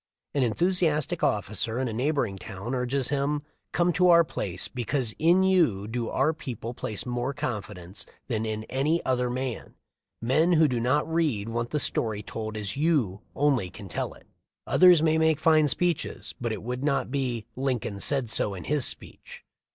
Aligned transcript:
An 0.33 0.41
enthusiastic 0.41 1.21
officer 1.23 1.77
in 1.79 1.87
a 1.87 1.93
neighboring 1.93 2.39
town 2.39 2.73
urges 2.73 3.09
him: 3.09 3.43
"Come 3.71 3.93
to 3.93 4.09
our 4.09 4.23
place, 4.23 4.67
because 4.67 5.13
in 5.19 5.43
you 5.43 5.87
do 5.87 6.09
our 6.09 6.33
people 6.33 6.73
place 6.73 7.05
more 7.05 7.35
confidence 7.35 8.07
than 8.27 8.43
in 8.43 8.63
any 8.63 9.05
other 9.05 9.29
man. 9.29 9.75
Men 10.19 10.53
who 10.53 10.67
do 10.67 10.79
not 10.79 11.07
read 11.07 11.49
want 11.49 11.69
the 11.69 11.79
story 11.79 12.23
told 12.23 12.57
as 12.57 12.75
you 12.75 13.21
only 13.35 13.69
can 13.69 13.87
tell 13.87 14.15
it. 14.15 14.25
Others 14.65 15.03
may 15.03 15.19
make 15.19 15.39
fine 15.39 15.67
speeches, 15.67 16.33
but 16.41 16.51
it 16.51 16.63
would 16.63 16.83
not 16.83 17.11
be 17.11 17.45
'Lincoln 17.55 17.99
said 17.99 18.27
so 18.27 18.55
in 18.55 18.63
his 18.63 18.85
speech.' 18.87 19.43